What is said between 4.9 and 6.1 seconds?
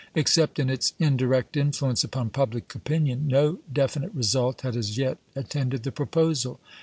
yet at tended the